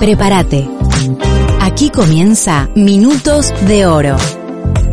Prepárate. 0.00 0.66
Aquí 1.60 1.90
comienza 1.90 2.70
Minutos 2.74 3.52
de 3.68 3.84
Oro, 3.84 4.16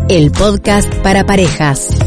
el 0.10 0.32
podcast 0.32 0.94
para 0.96 1.26
parejas. 1.26 1.98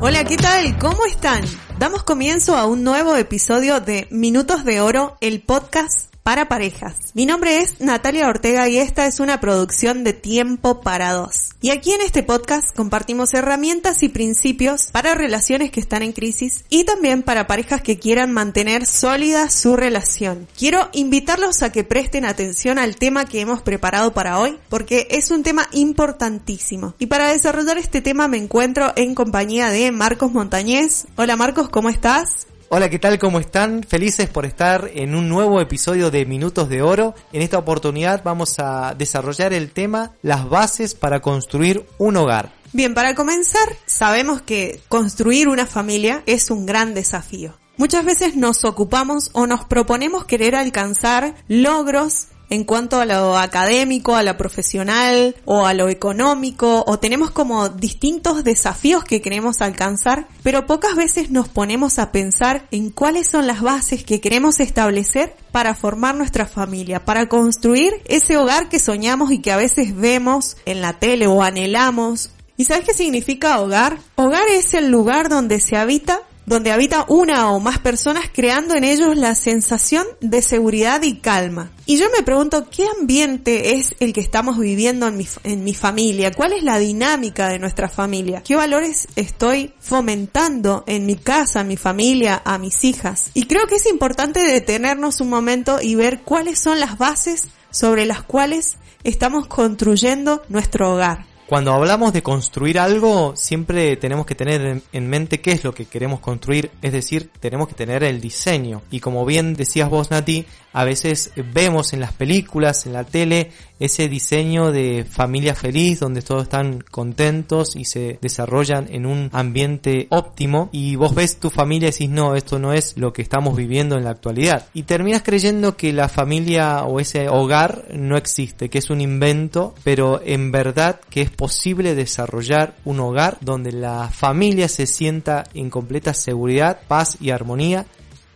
Hola, 0.00 0.24
¿qué 0.24 0.38
tal? 0.38 0.78
¿Cómo 0.78 1.04
están? 1.04 1.44
Damos 1.78 2.02
comienzo 2.02 2.56
a 2.56 2.64
un 2.64 2.82
nuevo 2.82 3.14
episodio 3.16 3.80
de 3.80 4.08
Minutos 4.10 4.64
de 4.64 4.80
Oro, 4.80 5.18
el 5.20 5.42
podcast 5.42 6.13
para 6.24 6.48
parejas. 6.48 6.96
Mi 7.12 7.26
nombre 7.26 7.58
es 7.58 7.82
Natalia 7.82 8.28
Ortega 8.28 8.66
y 8.66 8.78
esta 8.78 9.06
es 9.06 9.20
una 9.20 9.40
producción 9.40 10.04
de 10.04 10.14
Tiempo 10.14 10.80
para 10.80 11.12
Dos. 11.12 11.50
Y 11.60 11.70
aquí 11.70 11.92
en 11.92 12.00
este 12.00 12.22
podcast 12.22 12.74
compartimos 12.74 13.34
herramientas 13.34 14.02
y 14.02 14.08
principios 14.08 14.88
para 14.90 15.14
relaciones 15.14 15.70
que 15.70 15.80
están 15.80 16.02
en 16.02 16.12
crisis 16.12 16.64
y 16.70 16.84
también 16.84 17.22
para 17.22 17.46
parejas 17.46 17.82
que 17.82 17.98
quieran 17.98 18.32
mantener 18.32 18.86
sólida 18.86 19.50
su 19.50 19.76
relación. 19.76 20.48
Quiero 20.58 20.88
invitarlos 20.94 21.62
a 21.62 21.70
que 21.70 21.84
presten 21.84 22.24
atención 22.24 22.78
al 22.78 22.96
tema 22.96 23.26
que 23.26 23.42
hemos 23.42 23.60
preparado 23.60 24.14
para 24.14 24.38
hoy 24.38 24.56
porque 24.70 25.06
es 25.10 25.30
un 25.30 25.42
tema 25.42 25.68
importantísimo. 25.72 26.94
Y 26.98 27.06
para 27.06 27.32
desarrollar 27.32 27.76
este 27.76 28.00
tema 28.00 28.28
me 28.28 28.38
encuentro 28.38 28.94
en 28.96 29.14
compañía 29.14 29.68
de 29.68 29.92
Marcos 29.92 30.32
Montañez. 30.32 31.06
Hola 31.16 31.36
Marcos, 31.36 31.68
¿cómo 31.68 31.90
estás? 31.90 32.46
Hola, 32.76 32.90
¿qué 32.90 32.98
tal? 32.98 33.20
¿Cómo 33.20 33.38
están? 33.38 33.84
Felices 33.84 34.28
por 34.28 34.44
estar 34.44 34.90
en 34.94 35.14
un 35.14 35.28
nuevo 35.28 35.60
episodio 35.60 36.10
de 36.10 36.26
Minutos 36.26 36.68
de 36.68 36.82
Oro. 36.82 37.14
En 37.32 37.40
esta 37.40 37.56
oportunidad 37.56 38.24
vamos 38.24 38.58
a 38.58 38.96
desarrollar 38.98 39.52
el 39.52 39.70
tema 39.70 40.10
las 40.22 40.48
bases 40.48 40.96
para 40.96 41.20
construir 41.20 41.86
un 41.98 42.16
hogar. 42.16 42.50
Bien, 42.72 42.92
para 42.92 43.14
comenzar, 43.14 43.76
sabemos 43.86 44.42
que 44.42 44.80
construir 44.88 45.46
una 45.46 45.66
familia 45.66 46.24
es 46.26 46.50
un 46.50 46.66
gran 46.66 46.94
desafío. 46.94 47.56
Muchas 47.76 48.04
veces 48.04 48.34
nos 48.34 48.64
ocupamos 48.64 49.30
o 49.34 49.46
nos 49.46 49.64
proponemos 49.66 50.24
querer 50.24 50.56
alcanzar 50.56 51.36
logros 51.46 52.26
en 52.50 52.64
cuanto 52.64 53.00
a 53.00 53.04
lo 53.06 53.38
académico, 53.38 54.16
a 54.16 54.22
lo 54.22 54.36
profesional 54.36 55.34
o 55.44 55.66
a 55.66 55.74
lo 55.74 55.88
económico, 55.88 56.84
o 56.86 56.98
tenemos 56.98 57.30
como 57.30 57.68
distintos 57.68 58.44
desafíos 58.44 59.04
que 59.04 59.20
queremos 59.20 59.60
alcanzar, 59.60 60.28
pero 60.42 60.66
pocas 60.66 60.96
veces 60.96 61.30
nos 61.30 61.48
ponemos 61.48 61.98
a 61.98 62.12
pensar 62.12 62.66
en 62.70 62.90
cuáles 62.90 63.28
son 63.28 63.46
las 63.46 63.62
bases 63.62 64.04
que 64.04 64.20
queremos 64.20 64.60
establecer 64.60 65.34
para 65.52 65.74
formar 65.74 66.14
nuestra 66.14 66.46
familia, 66.46 67.04
para 67.04 67.28
construir 67.28 67.92
ese 68.06 68.36
hogar 68.36 68.68
que 68.68 68.78
soñamos 68.78 69.32
y 69.32 69.40
que 69.40 69.52
a 69.52 69.56
veces 69.56 69.96
vemos 69.96 70.56
en 70.66 70.80
la 70.80 70.94
tele 70.94 71.26
o 71.26 71.42
anhelamos. 71.42 72.30
¿Y 72.56 72.66
sabes 72.66 72.84
qué 72.84 72.94
significa 72.94 73.60
hogar? 73.60 73.98
Hogar 74.16 74.46
es 74.48 74.74
el 74.74 74.90
lugar 74.90 75.28
donde 75.28 75.60
se 75.60 75.76
habita 75.76 76.22
donde 76.46 76.70
habita 76.70 77.06
una 77.08 77.50
o 77.50 77.60
más 77.60 77.78
personas 77.78 78.24
creando 78.32 78.74
en 78.74 78.84
ellos 78.84 79.16
la 79.16 79.34
sensación 79.34 80.06
de 80.20 80.42
seguridad 80.42 81.02
y 81.02 81.16
calma. 81.16 81.70
Y 81.86 81.96
yo 81.98 82.06
me 82.16 82.22
pregunto, 82.22 82.68
¿qué 82.70 82.86
ambiente 82.98 83.74
es 83.74 83.94
el 84.00 84.12
que 84.12 84.20
estamos 84.20 84.58
viviendo 84.58 85.06
en 85.06 85.16
mi, 85.16 85.26
en 85.42 85.64
mi 85.64 85.74
familia? 85.74 86.32
¿Cuál 86.32 86.52
es 86.52 86.62
la 86.62 86.78
dinámica 86.78 87.48
de 87.48 87.58
nuestra 87.58 87.88
familia? 87.88 88.42
¿Qué 88.42 88.56
valores 88.56 89.08
estoy 89.16 89.72
fomentando 89.80 90.84
en 90.86 91.06
mi 91.06 91.16
casa, 91.16 91.64
mi 91.64 91.76
familia, 91.76 92.42
a 92.44 92.58
mis 92.58 92.84
hijas? 92.84 93.30
Y 93.34 93.44
creo 93.44 93.66
que 93.66 93.76
es 93.76 93.86
importante 93.86 94.40
detenernos 94.40 95.20
un 95.20 95.30
momento 95.30 95.78
y 95.80 95.94
ver 95.94 96.20
cuáles 96.20 96.58
son 96.58 96.80
las 96.80 96.98
bases 96.98 97.48
sobre 97.70 98.06
las 98.06 98.22
cuales 98.22 98.76
estamos 99.02 99.46
construyendo 99.46 100.42
nuestro 100.48 100.92
hogar. 100.92 101.33
Cuando 101.46 101.74
hablamos 101.74 102.14
de 102.14 102.22
construir 102.22 102.78
algo, 102.78 103.36
siempre 103.36 103.96
tenemos 103.96 104.24
que 104.24 104.34
tener 104.34 104.80
en 104.90 105.08
mente 105.10 105.42
qué 105.42 105.52
es 105.52 105.62
lo 105.62 105.74
que 105.74 105.84
queremos 105.84 106.20
construir, 106.20 106.70
es 106.80 106.92
decir, 106.92 107.30
tenemos 107.38 107.68
que 107.68 107.74
tener 107.74 108.02
el 108.02 108.18
diseño. 108.18 108.80
Y 108.90 109.00
como 109.00 109.26
bien 109.26 109.52
decías 109.52 109.90
vos, 109.90 110.10
Nati, 110.10 110.46
a 110.72 110.84
veces 110.84 111.32
vemos 111.52 111.92
en 111.92 112.00
las 112.00 112.14
películas, 112.14 112.86
en 112.86 112.94
la 112.94 113.04
tele, 113.04 113.52
ese 113.80 114.08
diseño 114.08 114.70
de 114.70 115.04
familia 115.08 115.54
feliz, 115.54 116.00
donde 116.00 116.22
todos 116.22 116.44
están 116.44 116.80
contentos 116.90 117.76
y 117.76 117.84
se 117.84 118.18
desarrollan 118.20 118.86
en 118.90 119.06
un 119.06 119.30
ambiente 119.32 120.06
óptimo. 120.10 120.68
Y 120.72 120.96
vos 120.96 121.14
ves 121.14 121.38
tu 121.38 121.50
familia 121.50 121.88
y 121.88 121.92
decís, 121.92 122.08
no, 122.08 122.34
esto 122.34 122.58
no 122.58 122.72
es 122.72 122.96
lo 122.96 123.12
que 123.12 123.22
estamos 123.22 123.56
viviendo 123.56 123.96
en 123.96 124.04
la 124.04 124.10
actualidad. 124.10 124.66
Y 124.74 124.84
terminas 124.84 125.22
creyendo 125.22 125.76
que 125.76 125.92
la 125.92 126.08
familia 126.08 126.84
o 126.84 127.00
ese 127.00 127.28
hogar 127.28 127.86
no 127.92 128.16
existe, 128.16 128.70
que 128.70 128.78
es 128.78 128.90
un 128.90 129.00
invento, 129.00 129.74
pero 129.82 130.20
en 130.24 130.52
verdad 130.52 131.00
que 131.10 131.22
es 131.22 131.30
posible 131.30 131.94
desarrollar 131.94 132.74
un 132.84 133.00
hogar 133.00 133.38
donde 133.40 133.72
la 133.72 134.08
familia 134.08 134.68
se 134.68 134.86
sienta 134.86 135.44
en 135.54 135.70
completa 135.70 136.14
seguridad, 136.14 136.80
paz 136.86 137.16
y 137.20 137.30
armonía. 137.30 137.86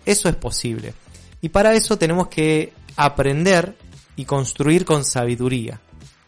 Eso 0.04 0.28
es 0.28 0.36
posible. 0.36 0.94
Y 1.40 1.50
para 1.50 1.74
eso 1.74 1.98
tenemos 1.98 2.28
que 2.28 2.72
aprender 2.96 3.76
y 4.18 4.24
construir 4.24 4.84
con 4.84 5.04
sabiduría. 5.04 5.80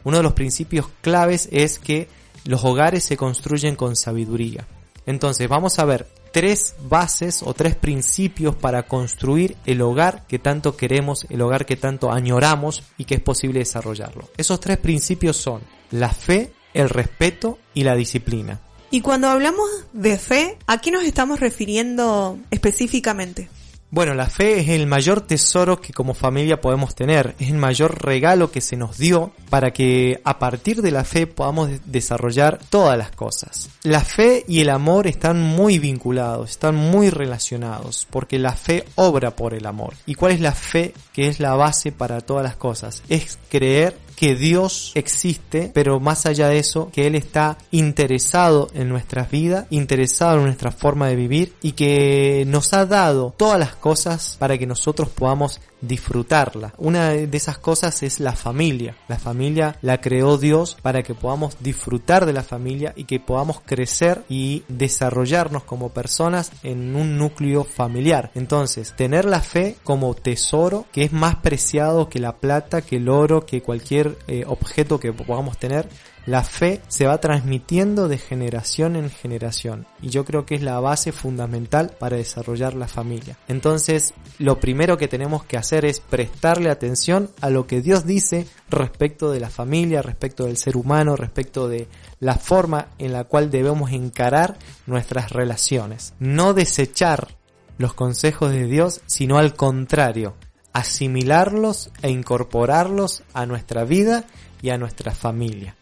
Uno 0.05 0.19
de 0.19 0.23
los 0.23 0.33
principios 0.33 0.87
claves 1.03 1.49
es 1.51 1.81
que 1.81 2.09
los 2.45 2.65
hogares 2.65 3.05
se 3.05 3.17
construyen 3.17 3.75
con 3.75 3.97
sabiduría. 3.97 4.67
Entonces 5.07 5.49
vamos 5.49 5.79
a 5.81 5.85
ver 5.85 6.07
tres 6.33 6.77
bases 6.89 7.43
o 7.43 7.53
tres 7.53 7.75
principios 7.75 8.55
para 8.55 8.85
construir 8.85 9.57
el 9.67 9.83
hogar 9.83 10.25
que 10.29 10.39
tanto 10.39 10.77
queremos, 10.77 11.27
el 11.31 11.43
hogar 11.43 11.67
que 11.67 11.77
tanto 11.77 12.13
añoramos 12.13 12.85
y 12.97 13.07
que 13.07 13.17
es 13.17 13.21
posible 13.21 13.59
desarrollarlo. 13.59 14.31
Esos 14.37 14.61
tres 14.61 14.79
principios 14.79 15.37
son 15.37 15.61
la 15.91 16.11
fe, 16.11 16.53
el 16.73 16.89
respeto 16.89 17.59
y 17.75 17.83
la 17.83 17.97
disciplina. 17.97 18.61
Y 18.93 19.01
cuando 19.01 19.27
hablamos 19.27 19.69
de 19.93 20.17
fe, 20.17 20.59
¿a 20.69 20.81
qué 20.81 20.93
nos 20.93 21.03
estamos 21.03 21.41
refiriendo 21.41 22.39
específicamente? 22.53 23.49
Bueno, 23.93 24.15
la 24.15 24.27
fe 24.27 24.61
es 24.61 24.69
el 24.69 24.87
mayor 24.87 25.23
tesoro 25.23 25.81
que 25.81 25.93
como 25.93 26.15
familia 26.15 26.61
podemos 26.61 26.95
tener, 26.95 27.35
es 27.41 27.49
el 27.49 27.57
mayor 27.57 28.05
regalo 28.05 28.53
que 28.53 28.61
se 28.61 28.77
nos 28.77 28.99
dio 28.99 29.33
para 29.51 29.73
que 29.73 30.21
a 30.23 30.39
partir 30.39 30.81
de 30.81 30.93
la 30.93 31.03
fe 31.03 31.27
podamos 31.27 31.71
desarrollar 31.87 32.61
todas 32.71 32.97
las 32.97 33.11
cosas. 33.11 33.69
La 33.83 34.01
fe 34.03 34.45
y 34.47 34.61
el 34.61 34.71
amor 34.71 35.09
están 35.09 35.43
muy 35.43 35.81
vinculados, 35.81 36.51
están 36.51 36.77
muy 36.77 37.11
relacionados, 37.11 38.07
porque 38.11 38.39
la 38.39 38.53
fe 38.53 38.85
obra 38.95 39.35
por 39.35 39.55
el 39.55 39.67
amor. 39.67 39.95
¿Y 40.07 40.15
cuál 40.15 40.33
es 40.33 40.41
la 40.41 40.53
fe 40.53 40.95
que 41.13 41.27
es 41.27 41.41
la 41.41 41.57
base 41.57 41.91
para 41.91 42.21
todas 42.21 42.45
las 42.45 42.55
cosas? 42.55 43.03
Es 43.09 43.41
creer 43.49 43.97
que 44.21 44.35
Dios 44.35 44.93
existe, 44.97 45.71
pero 45.73 45.99
más 45.99 46.27
allá 46.27 46.49
de 46.49 46.59
eso, 46.59 46.91
que 46.93 47.07
Él 47.07 47.15
está 47.15 47.57
interesado 47.71 48.69
en 48.75 48.91
nuestras 48.91 49.31
vidas, 49.31 49.65
interesado 49.71 50.37
en 50.37 50.45
nuestra 50.45 50.73
forma 50.73 51.09
de 51.09 51.17
vivir 51.17 51.55
y 51.63 51.73
que 51.73 52.45
nos 52.47 52.75
ha 52.75 52.85
dado 52.85 53.33
todas 53.35 53.59
las 53.59 53.75
cosas 53.77 54.37
para 54.39 54.59
que 54.59 54.67
nosotros 54.67 55.09
podamos 55.09 55.63
disfrutarla. 55.81 56.75
Una 56.79 57.11
de 57.11 57.37
esas 57.37 57.59
cosas 57.59 58.03
es 58.03 58.21
la 58.21 58.33
familia. 58.33 58.97
La 59.09 59.19
familia 59.19 59.77
la 59.83 60.01
creó 60.01 60.39
Dios 60.39 60.77
para 60.83 61.03
que 61.03 61.15
podamos 61.15 61.57
disfrutar 61.61 62.27
de 62.27 62.33
la 62.33 62.43
familia 62.43 62.93
y 62.97 63.05
que 63.05 63.21
podamos 63.21 63.61
crecer 63.61 64.25
y 64.29 64.65
desarrollarnos 64.69 65.65
como 65.65 65.91
personas 65.91 66.53
en 66.63 66.97
un 66.97 67.17
núcleo 67.17 67.65
familiar. 67.65 68.31
Entonces, 68.35 68.95
tener 68.97 69.25
la 69.25 69.41
fe 69.41 69.77
como 69.85 70.15
tesoro 70.15 70.87
que 70.93 71.05
es 71.05 71.13
más 71.13 71.37
preciado 71.37 72.09
que 72.09 72.19
la 72.19 72.37
plata, 72.37 72.83
que 72.83 72.97
el 72.97 73.09
oro, 73.09 73.47
que 73.47 73.63
cualquier 73.63 74.19
eh, 74.27 74.45
objeto 74.47 75.01
que 75.01 75.13
podamos 75.13 75.59
tener, 75.59 75.89
la 76.31 76.45
fe 76.45 76.81
se 76.87 77.09
va 77.09 77.19
transmitiendo 77.19 78.07
de 78.07 78.17
generación 78.17 78.95
en 78.95 79.11
generación 79.11 79.89
y 80.01 80.11
yo 80.11 80.25
creo 80.25 80.47
que 80.47 80.55
es 80.55 80.63
la 80.63 80.79
base 80.79 81.11
fundamental 81.11 81.97
para 81.99 82.19
desarrollar 82.19 82.75
la 82.75 82.87
familia. 82.87 83.37
Entonces, 83.49 84.15
lo 84.39 84.61
primero 84.61 84.97
que 84.97 85.09
tenemos 85.09 85.43
que 85.43 85.57
hacer 85.57 85.85
es 85.85 85.99
prestarle 85.99 86.71
atención 86.71 87.31
a 87.41 87.51
lo 87.51 87.67
que 87.67 87.83
Dios 87.83 88.07
dice 88.07 88.47
respecto 88.69 89.33
de 89.33 89.41
la 89.41 89.51
familia, 89.51 90.03
respecto 90.03 90.45
del 90.45 90.57
ser 90.57 90.77
humano, 90.77 91.17
respecto 91.17 91.69
de 91.69 91.89
la 92.21 92.37
forma 92.37 92.91
en 92.99 93.13
la 93.13 93.25
cual 93.25 93.51
debemos 93.51 93.91
encarar 93.91 94.57
nuestras 94.87 95.33
relaciones. 95.33 96.15
No 96.21 96.55
desechar 96.55 97.37
los 97.77 97.93
consejos 97.93 98.53
de 98.53 98.67
Dios, 98.67 99.01
sino 99.07 99.37
al 99.37 99.55
contrario, 99.55 100.37
asimilarlos 100.73 101.91
e 102.03 102.11
incorporarlos 102.11 103.25
a 103.35 103.47
nuestra 103.47 103.83
vida 103.83 104.27
y 104.63 104.71
a 104.71 104.79
nuestra 104.79 105.11
familia. 105.11 105.75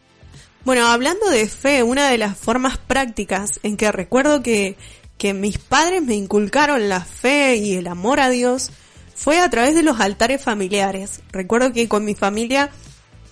Bueno, 0.69 0.89
hablando 0.89 1.31
de 1.31 1.49
fe, 1.49 1.83
una 1.83 2.11
de 2.11 2.19
las 2.19 2.37
formas 2.37 2.77
prácticas 2.77 3.59
en 3.63 3.79
que 3.79 3.91
recuerdo 3.91 4.43
que, 4.43 4.77
que 5.17 5.33
mis 5.33 5.57
padres 5.57 6.03
me 6.03 6.15
inculcaron 6.15 6.91
la 6.91 7.01
fe 7.01 7.57
y 7.57 7.77
el 7.77 7.87
amor 7.87 8.21
a 8.21 8.29
Dios 8.29 8.71
fue 9.15 9.41
a 9.41 9.49
través 9.49 9.75
de 9.75 9.83
los 9.83 9.99
altares 9.99 10.43
familiares. 10.43 11.23
Recuerdo 11.33 11.73
que 11.73 11.89
con 11.89 12.05
mi 12.05 12.15
familia 12.15 12.69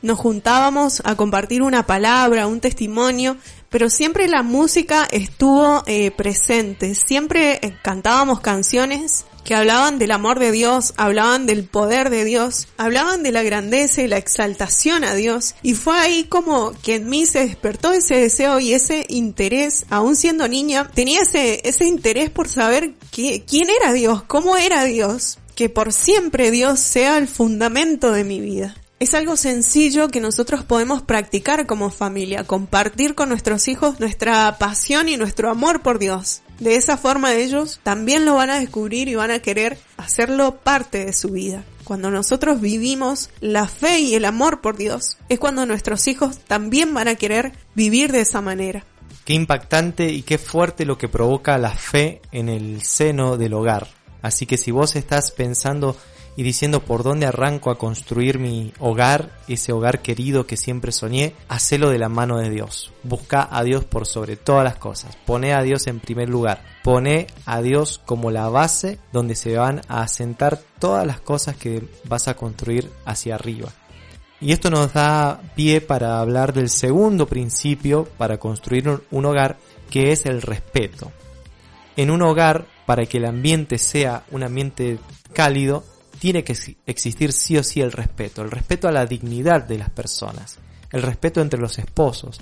nos 0.00 0.18
juntábamos 0.18 1.02
a 1.04 1.14
compartir 1.14 1.60
una 1.60 1.84
palabra, 1.84 2.46
un 2.46 2.60
testimonio, 2.60 3.36
pero 3.68 3.90
siempre 3.90 4.28
la 4.28 4.42
música 4.42 5.06
estuvo 5.10 5.82
eh, 5.84 6.12
presente, 6.12 6.94
siempre 6.94 7.60
eh, 7.60 7.76
cantábamos 7.82 8.40
canciones 8.40 9.26
que 9.46 9.54
hablaban 9.54 10.00
del 10.00 10.10
amor 10.10 10.40
de 10.40 10.50
Dios, 10.50 10.92
hablaban 10.96 11.46
del 11.46 11.62
poder 11.62 12.10
de 12.10 12.24
Dios, 12.24 12.66
hablaban 12.76 13.22
de 13.22 13.30
la 13.30 13.44
grandeza 13.44 14.02
y 14.02 14.08
la 14.08 14.16
exaltación 14.16 15.04
a 15.04 15.14
Dios. 15.14 15.54
Y 15.62 15.74
fue 15.74 15.96
ahí 15.96 16.24
como 16.24 16.72
que 16.82 16.96
en 16.96 17.08
mí 17.08 17.26
se 17.26 17.46
despertó 17.46 17.92
ese 17.92 18.16
deseo 18.16 18.58
y 18.58 18.72
ese 18.72 19.06
interés, 19.08 19.86
aún 19.88 20.16
siendo 20.16 20.48
niña, 20.48 20.90
tenía 20.92 21.20
ese, 21.20 21.60
ese 21.62 21.84
interés 21.84 22.28
por 22.28 22.48
saber 22.48 22.94
quién 23.12 23.70
era 23.80 23.92
Dios, 23.92 24.24
cómo 24.24 24.56
era 24.56 24.82
Dios, 24.82 25.38
que 25.54 25.68
por 25.68 25.92
siempre 25.92 26.50
Dios 26.50 26.80
sea 26.80 27.16
el 27.16 27.28
fundamento 27.28 28.10
de 28.10 28.24
mi 28.24 28.40
vida. 28.40 28.74
Es 28.98 29.12
algo 29.12 29.36
sencillo 29.36 30.08
que 30.08 30.22
nosotros 30.22 30.64
podemos 30.64 31.02
practicar 31.02 31.66
como 31.66 31.90
familia, 31.90 32.44
compartir 32.44 33.14
con 33.14 33.28
nuestros 33.28 33.68
hijos 33.68 34.00
nuestra 34.00 34.56
pasión 34.58 35.10
y 35.10 35.18
nuestro 35.18 35.50
amor 35.50 35.82
por 35.82 35.98
Dios. 35.98 36.40
De 36.60 36.76
esa 36.76 36.96
forma 36.96 37.34
ellos 37.34 37.78
también 37.82 38.24
lo 38.24 38.36
van 38.36 38.48
a 38.48 38.58
descubrir 38.58 39.08
y 39.08 39.14
van 39.14 39.30
a 39.30 39.40
querer 39.40 39.76
hacerlo 39.98 40.56
parte 40.56 41.04
de 41.04 41.12
su 41.12 41.28
vida. 41.28 41.62
Cuando 41.84 42.10
nosotros 42.10 42.62
vivimos 42.62 43.28
la 43.40 43.68
fe 43.68 44.00
y 44.00 44.14
el 44.14 44.24
amor 44.24 44.62
por 44.62 44.78
Dios, 44.78 45.18
es 45.28 45.38
cuando 45.38 45.66
nuestros 45.66 46.08
hijos 46.08 46.38
también 46.38 46.94
van 46.94 47.08
a 47.08 47.16
querer 47.16 47.52
vivir 47.74 48.12
de 48.12 48.22
esa 48.22 48.40
manera. 48.40 48.86
Qué 49.26 49.34
impactante 49.34 50.10
y 50.10 50.22
qué 50.22 50.38
fuerte 50.38 50.86
lo 50.86 50.96
que 50.96 51.08
provoca 51.08 51.58
la 51.58 51.76
fe 51.76 52.22
en 52.32 52.48
el 52.48 52.80
seno 52.80 53.36
del 53.36 53.52
hogar. 53.52 53.88
Así 54.22 54.46
que 54.46 54.56
si 54.56 54.70
vos 54.70 54.96
estás 54.96 55.32
pensando 55.32 55.96
y 56.36 56.42
diciendo 56.42 56.80
por 56.80 57.02
dónde 57.02 57.26
arranco 57.26 57.70
a 57.70 57.78
construir 57.78 58.38
mi 58.38 58.72
hogar, 58.78 59.30
ese 59.48 59.72
hogar 59.72 60.02
querido 60.02 60.46
que 60.46 60.58
siempre 60.58 60.92
soñé, 60.92 61.34
hacelo 61.48 61.88
de 61.90 61.98
la 61.98 62.10
mano 62.10 62.36
de 62.36 62.50
Dios. 62.50 62.92
Busca 63.02 63.48
a 63.50 63.64
Dios 63.64 63.84
por 63.84 64.06
sobre 64.06 64.36
todas 64.36 64.62
las 64.62 64.76
cosas. 64.76 65.16
Pone 65.24 65.54
a 65.54 65.62
Dios 65.62 65.86
en 65.86 65.98
primer 65.98 66.28
lugar. 66.28 66.62
Pone 66.84 67.26
a 67.46 67.62
Dios 67.62 68.00
como 68.04 68.30
la 68.30 68.48
base 68.50 68.98
donde 69.12 69.34
se 69.34 69.56
van 69.56 69.80
a 69.88 70.02
asentar 70.02 70.60
todas 70.78 71.06
las 71.06 71.20
cosas 71.20 71.56
que 71.56 71.88
vas 72.04 72.28
a 72.28 72.34
construir 72.34 72.90
hacia 73.06 73.34
arriba. 73.34 73.72
Y 74.38 74.52
esto 74.52 74.70
nos 74.70 74.92
da 74.92 75.40
pie 75.54 75.80
para 75.80 76.20
hablar 76.20 76.52
del 76.52 76.68
segundo 76.68 77.26
principio 77.26 78.06
para 78.18 78.36
construir 78.36 79.00
un 79.10 79.24
hogar, 79.24 79.56
que 79.90 80.12
es 80.12 80.26
el 80.26 80.42
respeto. 80.42 81.10
En 81.96 82.10
un 82.10 82.20
hogar, 82.20 82.66
para 82.84 83.06
que 83.06 83.16
el 83.16 83.24
ambiente 83.24 83.78
sea 83.78 84.24
un 84.30 84.42
ambiente 84.42 84.98
cálido, 85.32 85.84
tiene 86.18 86.44
que 86.44 86.56
existir 86.86 87.32
sí 87.32 87.56
o 87.56 87.62
sí 87.62 87.80
el 87.80 87.92
respeto, 87.92 88.42
el 88.42 88.50
respeto 88.50 88.88
a 88.88 88.92
la 88.92 89.06
dignidad 89.06 89.62
de 89.62 89.78
las 89.78 89.90
personas, 89.90 90.58
el 90.92 91.02
respeto 91.02 91.40
entre 91.40 91.60
los 91.60 91.78
esposos. 91.78 92.40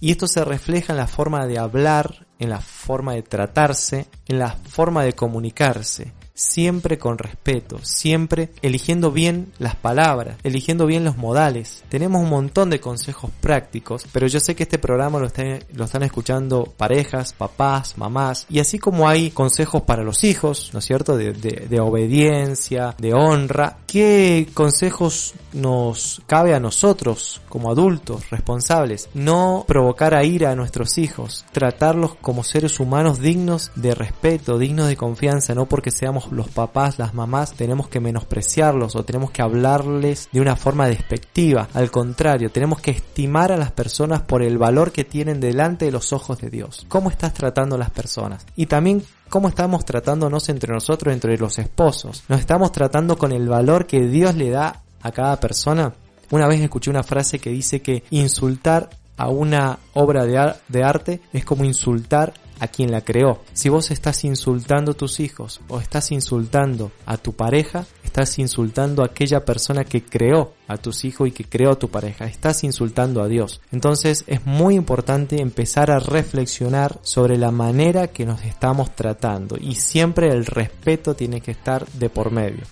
Y 0.00 0.10
esto 0.10 0.26
se 0.26 0.44
refleja 0.44 0.92
en 0.92 0.98
la 0.98 1.06
forma 1.06 1.46
de 1.46 1.58
hablar, 1.58 2.26
en 2.38 2.50
la 2.50 2.60
forma 2.60 3.14
de 3.14 3.22
tratarse, 3.22 4.06
en 4.26 4.38
la 4.38 4.50
forma 4.50 5.04
de 5.04 5.12
comunicarse 5.12 6.12
siempre 6.40 6.98
con 6.98 7.18
respeto, 7.18 7.78
siempre 7.82 8.48
eligiendo 8.62 9.12
bien 9.12 9.52
las 9.58 9.76
palabras, 9.76 10.38
eligiendo 10.42 10.86
bien 10.86 11.04
los 11.04 11.18
modales. 11.18 11.84
Tenemos 11.88 12.22
un 12.22 12.30
montón 12.30 12.70
de 12.70 12.80
consejos 12.80 13.30
prácticos, 13.40 14.06
pero 14.12 14.26
yo 14.26 14.40
sé 14.40 14.54
que 14.54 14.62
este 14.62 14.78
programa 14.78 15.18
lo, 15.18 15.28
lo 15.74 15.84
están 15.84 16.02
escuchando 16.02 16.64
parejas, 16.76 17.34
papás, 17.34 17.98
mamás, 17.98 18.46
y 18.48 18.60
así 18.60 18.78
como 18.78 19.08
hay 19.08 19.30
consejos 19.30 19.82
para 19.82 20.02
los 20.02 20.24
hijos, 20.24 20.70
¿no 20.72 20.78
es 20.78 20.86
cierto? 20.86 21.16
De, 21.16 21.32
de 21.32 21.80
obediencia, 21.80 22.94
de 22.98 23.12
honra, 23.12 23.78
¿qué 23.86 24.48
consejos 24.54 25.34
nos 25.52 26.22
cabe 26.26 26.54
a 26.54 26.60
nosotros 26.60 27.42
como 27.48 27.70
adultos 27.70 28.30
responsables? 28.30 29.08
No 29.12 29.64
provocar 29.66 30.14
a 30.14 30.24
ira 30.24 30.52
a 30.52 30.56
nuestros 30.56 30.96
hijos, 30.96 31.44
tratarlos 31.52 32.14
como 32.14 32.44
seres 32.44 32.80
humanos 32.80 33.20
dignos 33.20 33.72
de 33.74 33.94
respeto, 33.94 34.58
dignos 34.58 34.88
de 34.88 34.96
confianza, 34.96 35.54
no 35.54 35.66
porque 35.66 35.90
seamos 35.90 36.29
los 36.32 36.48
papás, 36.48 36.98
las 36.98 37.14
mamás, 37.14 37.54
tenemos 37.54 37.88
que 37.88 38.00
menospreciarlos 38.00 38.96
o 38.96 39.04
tenemos 39.04 39.30
que 39.30 39.42
hablarles 39.42 40.28
de 40.32 40.40
una 40.40 40.56
forma 40.56 40.88
despectiva. 40.88 41.68
Al 41.74 41.90
contrario, 41.90 42.50
tenemos 42.50 42.80
que 42.80 42.90
estimar 42.90 43.52
a 43.52 43.56
las 43.56 43.72
personas 43.72 44.22
por 44.22 44.42
el 44.42 44.58
valor 44.58 44.92
que 44.92 45.04
tienen 45.04 45.40
delante 45.40 45.84
de 45.84 45.92
los 45.92 46.12
ojos 46.12 46.38
de 46.38 46.50
Dios. 46.50 46.86
¿Cómo 46.88 47.10
estás 47.10 47.34
tratando 47.34 47.76
a 47.76 47.78
las 47.78 47.90
personas? 47.90 48.46
Y 48.56 48.66
también 48.66 49.02
cómo 49.28 49.48
estamos 49.48 49.84
tratándonos 49.84 50.48
entre 50.48 50.72
nosotros, 50.72 51.14
entre 51.14 51.38
los 51.38 51.58
esposos. 51.58 52.24
Nos 52.28 52.40
estamos 52.40 52.72
tratando 52.72 53.16
con 53.16 53.32
el 53.32 53.48
valor 53.48 53.86
que 53.86 54.00
Dios 54.00 54.34
le 54.34 54.50
da 54.50 54.82
a 55.02 55.12
cada 55.12 55.38
persona. 55.40 55.94
Una 56.30 56.46
vez 56.46 56.60
escuché 56.60 56.90
una 56.90 57.02
frase 57.02 57.38
que 57.38 57.50
dice 57.50 57.80
que 57.80 58.04
insultar 58.10 58.90
a 59.16 59.28
una 59.28 59.78
obra 59.94 60.24
de, 60.24 60.54
de 60.68 60.82
arte 60.84 61.20
es 61.32 61.44
como 61.44 61.64
insultar 61.64 62.32
a 62.60 62.68
quien 62.68 62.92
la 62.92 63.00
creó. 63.00 63.40
Si 63.52 63.68
vos 63.68 63.90
estás 63.90 64.24
insultando 64.24 64.92
a 64.92 64.96
tus 64.96 65.18
hijos 65.18 65.60
o 65.68 65.80
estás 65.80 66.12
insultando 66.12 66.92
a 67.06 67.16
tu 67.16 67.32
pareja, 67.32 67.86
estás 68.04 68.38
insultando 68.38 69.02
a 69.02 69.06
aquella 69.06 69.44
persona 69.44 69.84
que 69.84 70.04
creó 70.04 70.52
a 70.68 70.76
tus 70.76 71.04
hijos 71.04 71.28
y 71.28 71.32
que 71.32 71.44
creó 71.44 71.72
a 71.72 71.78
tu 71.78 71.88
pareja. 71.88 72.26
Estás 72.26 72.62
insultando 72.62 73.22
a 73.22 73.28
Dios. 73.28 73.60
Entonces 73.72 74.24
es 74.26 74.46
muy 74.46 74.76
importante 74.76 75.40
empezar 75.40 75.90
a 75.90 75.98
reflexionar 75.98 77.00
sobre 77.02 77.36
la 77.36 77.50
manera 77.50 78.08
que 78.08 78.26
nos 78.26 78.44
estamos 78.44 78.94
tratando 78.94 79.56
y 79.58 79.74
siempre 79.76 80.28
el 80.28 80.46
respeto 80.46 81.14
tiene 81.14 81.40
que 81.40 81.50
estar 81.50 81.86
de 81.92 82.10
por 82.10 82.30
medio. 82.30 82.64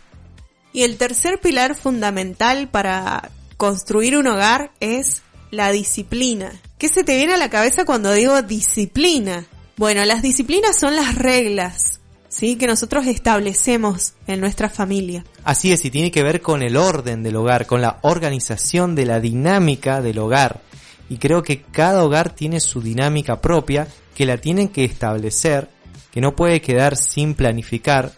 Y 0.73 0.83
el 0.83 0.99
tercer 0.99 1.41
pilar 1.41 1.75
fundamental 1.75 2.69
para 2.69 3.31
construir 3.57 4.17
un 4.17 4.27
hogar 4.27 4.71
es 4.81 5.23
la 5.51 5.73
disciplina. 5.73 6.53
¿Qué 6.79 6.89
se 6.89 7.05
te 7.05 7.17
viene 7.17 7.35
a 7.35 7.39
la 7.39 7.51
cabeza 7.51 7.85
cuando 7.85 8.13
digo 8.13 8.43
disciplina? 8.43 9.47
Bueno, 9.79 10.05
las 10.05 10.23
disciplinas 10.23 10.77
son 10.77 10.97
las 10.97 11.15
reglas, 11.15 12.01
¿sí? 12.29 12.57
Que 12.57 12.67
nosotros 12.67 13.07
establecemos 13.07 14.15
en 14.27 14.41
nuestra 14.41 14.69
familia. 14.69 15.25
Así 15.45 15.73
es, 15.73 15.85
y 15.85 15.91
tiene 15.93 16.11
que 16.11 16.25
ver 16.25 16.41
con 16.41 16.63
el 16.63 16.77
orden 16.77 17.23
del 17.23 17.37
hogar, 17.37 17.67
con 17.67 17.81
la 17.81 18.01
organización 18.03 18.97
de 18.97 19.07
la 19.07 19.21
dinámica 19.21 20.03
del 20.03 20.19
hogar. 20.19 20.63
Y 21.09 21.19
creo 21.19 21.45
que 21.45 21.63
cada 21.63 22.03
hogar 22.03 22.31
tiene 22.31 22.59
su 22.59 22.83
dinámica 22.83 23.41
propia, 23.41 23.87
que 24.17 24.27
la 24.27 24.39
tienen 24.39 24.71
que 24.71 24.85
establecer, 24.85 25.71
que 26.11 26.21
no 26.21 26.35
puede 26.35 26.61
quedar 26.61 26.97
sin 26.97 27.35
planificar, 27.35 28.11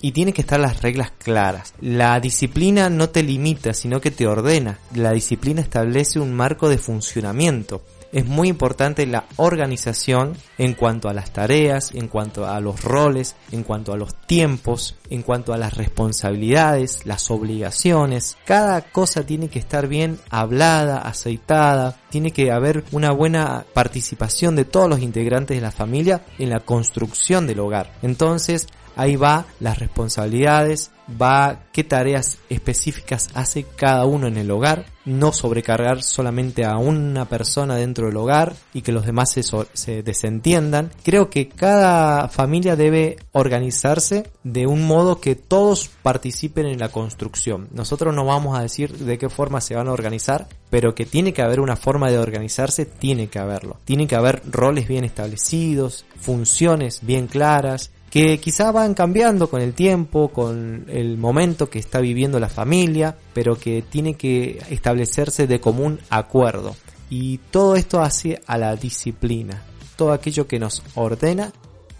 y 0.00 0.10
tiene 0.10 0.32
que 0.32 0.40
estar 0.40 0.58
las 0.58 0.82
reglas 0.82 1.12
claras. 1.16 1.74
La 1.80 2.18
disciplina 2.18 2.90
no 2.90 3.10
te 3.10 3.22
limita, 3.22 3.72
sino 3.72 4.00
que 4.00 4.10
te 4.10 4.26
ordena. 4.26 4.80
La 4.96 5.12
disciplina 5.12 5.60
establece 5.60 6.18
un 6.18 6.34
marco 6.34 6.68
de 6.68 6.78
funcionamiento 6.78 7.84
es 8.14 8.26
muy 8.26 8.48
importante 8.48 9.06
la 9.06 9.24
organización 9.36 10.36
en 10.56 10.74
cuanto 10.74 11.08
a 11.08 11.12
las 11.12 11.32
tareas, 11.32 11.90
en 11.94 12.06
cuanto 12.06 12.46
a 12.46 12.60
los 12.60 12.82
roles, 12.82 13.34
en 13.50 13.64
cuanto 13.64 13.92
a 13.92 13.96
los 13.96 14.14
tiempos, 14.14 14.94
en 15.10 15.22
cuanto 15.22 15.52
a 15.52 15.58
las 15.58 15.74
responsabilidades, 15.74 17.04
las 17.06 17.28
obligaciones. 17.32 18.36
Cada 18.44 18.82
cosa 18.82 19.26
tiene 19.26 19.48
que 19.48 19.58
estar 19.58 19.88
bien 19.88 20.20
hablada, 20.30 20.98
aceitada, 20.98 21.98
tiene 22.08 22.30
que 22.30 22.52
haber 22.52 22.84
una 22.92 23.10
buena 23.10 23.66
participación 23.74 24.54
de 24.54 24.64
todos 24.64 24.88
los 24.88 25.00
integrantes 25.00 25.56
de 25.56 25.62
la 25.62 25.72
familia 25.72 26.24
en 26.38 26.50
la 26.50 26.60
construcción 26.60 27.48
del 27.48 27.58
hogar. 27.58 27.94
Entonces, 28.02 28.68
ahí 28.94 29.16
va 29.16 29.46
las 29.58 29.80
responsabilidades, 29.80 30.92
va 31.08 31.64
qué 31.72 31.84
tareas 31.84 32.38
específicas 32.48 33.28
hace 33.34 33.64
cada 33.64 34.04
uno 34.06 34.26
en 34.26 34.36
el 34.36 34.50
hogar, 34.50 34.86
no 35.04 35.32
sobrecargar 35.32 36.02
solamente 36.02 36.64
a 36.64 36.76
una 36.78 37.26
persona 37.28 37.76
dentro 37.76 38.06
del 38.06 38.16
hogar 38.16 38.54
y 38.72 38.82
que 38.82 38.92
los 38.92 39.04
demás 39.04 39.30
se, 39.32 39.42
se, 39.42 40.02
desentiendan. 40.02 40.90
Creo 41.02 41.28
que 41.28 41.48
cada 41.48 42.28
familia 42.28 42.76
debe 42.76 43.16
organizarse 43.32 44.30
de 44.44 44.66
un 44.66 44.86
modo 44.86 45.20
que 45.20 45.34
todos 45.34 45.90
participen 46.02 46.66
en 46.66 46.78
la 46.78 46.88
construcción. 46.88 47.68
Nosotros 47.72 48.14
no 48.14 48.24
vamos 48.24 48.58
a 48.58 48.62
decir 48.62 48.96
de 48.96 49.18
qué 49.18 49.28
forma 49.28 49.60
se 49.60 49.74
van 49.74 49.88
a 49.88 49.92
organizar, 49.92 50.48
pero 50.70 50.94
que 50.94 51.04
tiene 51.04 51.32
que 51.32 51.42
haber 51.42 51.60
una 51.60 51.76
forma 51.76 52.10
de 52.10 52.18
organizarse, 52.18 52.86
tiene 52.86 53.28
que 53.28 53.38
haberlo. 53.38 53.76
Tiene 53.84 54.06
que 54.06 54.16
haber 54.16 54.42
roles 54.50 54.88
bien 54.88 55.04
establecidos, 55.04 56.06
funciones 56.18 57.00
bien 57.02 57.26
claras, 57.26 57.90
que 58.14 58.38
quizá 58.38 58.70
van 58.70 58.94
cambiando 58.94 59.50
con 59.50 59.60
el 59.60 59.74
tiempo, 59.74 60.28
con 60.28 60.84
el 60.86 61.18
momento 61.18 61.68
que 61.68 61.80
está 61.80 61.98
viviendo 61.98 62.38
la 62.38 62.48
familia, 62.48 63.16
pero 63.32 63.58
que 63.58 63.82
tiene 63.82 64.14
que 64.14 64.62
establecerse 64.70 65.48
de 65.48 65.60
común 65.60 65.98
acuerdo. 66.10 66.76
Y 67.10 67.38
todo 67.38 67.74
esto 67.74 68.00
hace 68.00 68.40
a 68.46 68.56
la 68.56 68.76
disciplina, 68.76 69.64
todo 69.96 70.12
aquello 70.12 70.46
que 70.46 70.60
nos 70.60 70.84
ordena 70.94 71.52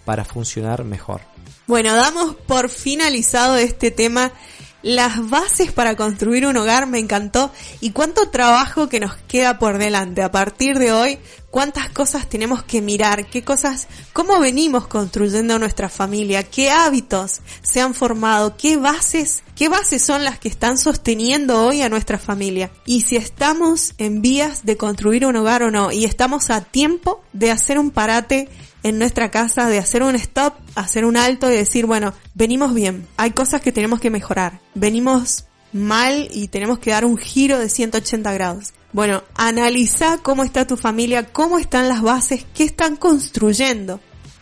para 0.05 0.25
funcionar 0.25 0.85
mejor. 0.85 1.21
Bueno, 1.67 1.97
damos 1.97 2.37
por 2.37 2.71
finalizado 2.71 3.57
este 3.57 3.91
tema 3.91 4.31
las 4.85 5.31
bases 5.31 5.73
para 5.73 5.97
construir 5.97 6.47
un 6.47 6.59
hogar 6.59 6.87
me 6.87 6.99
encantó. 6.99 7.51
Y 7.81 7.91
cuánto 7.91 8.29
trabajo 8.29 8.89
que 8.89 9.01
nos 9.01 9.17
queda 9.17 9.59
por 9.59 9.79
delante. 9.79 10.23
A 10.23 10.31
partir 10.31 10.79
de 10.79 10.93
hoy, 10.93 11.19
cuántas 11.51 11.89
cosas 11.89 12.29
tenemos 12.29 12.63
que 12.65 12.83
mirar, 12.83 13.27
qué 13.27 13.43
cosas, 13.43 13.89
cómo 14.13 14.41
venimos 14.41 14.87
construyendo 14.87 15.59
nuestra 15.59 15.89
familia, 15.89 16.43
qué 16.43 16.71
hábitos 16.71 17.41
se 17.63 17.81
han 17.81 17.95
formado, 17.95 18.57
qué 18.59 18.77
bases, 18.77 19.43
qué 19.57 19.71
bases 19.71 20.03
son 20.03 20.23
las 20.23 20.39
que 20.39 20.49
están 20.49 20.77
sosteniendo 20.77 21.65
hoy 21.65 21.81
a 21.81 21.89
nuestra 21.89 22.19
familia 22.19 22.71
y 22.87 23.03
si 23.03 23.17
estamos 23.17 23.95
en 23.99 24.21
vías 24.21 24.67
de 24.67 24.77
construir 24.77 25.25
un 25.27 25.37
hogar 25.37 25.63
o 25.63 25.71
no 25.71 25.93
y 25.93 26.05
estamos 26.05 26.51
a 26.51 26.61
tiempo 26.61 27.23
de 27.33 27.53
hacer 27.53 27.79
un 27.79 27.93
parate 27.93 28.49
en 28.85 28.99
nuestra 28.99 29.31
casa 29.31 29.67
de 29.67 29.79
hacer 29.79 30.03
un 30.03 30.15
stop, 30.15 30.55
hacer 30.77 31.07
un 31.07 31.17
alto 31.17 31.51
y 31.51 31.57
decir, 31.57 31.87
bueno, 31.87 32.13
venimos 32.35 32.75
bien, 32.75 33.09
hay 33.17 33.31
cosas 33.33 33.63
que 33.63 33.73
tenemos 33.73 33.99
que 33.99 34.11
mejorar, 34.11 34.61
venimos 34.75 35.47
mal 35.73 36.29
y 36.31 36.49
tenemos 36.49 36.79
que 36.79 36.91
dar 36.91 37.07
un 37.07 37.17
giro 37.17 37.59
de 37.59 37.71
180 37.71 38.33
grados. 38.35 38.75
Bueno, 38.93 39.25
analiza 39.35 40.19
cómo 40.19 40.45
está 40.45 40.67
tu 40.67 40.77
familia, 40.77 41.33
cómo 41.33 41.59
están 41.59 41.89
las 41.89 42.03
bases, 42.03 42.45
qué 42.55 42.63
están 42.63 42.97
construyendo. 42.97 44.01